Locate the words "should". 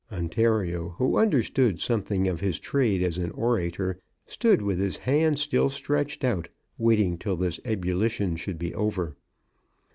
8.35-8.57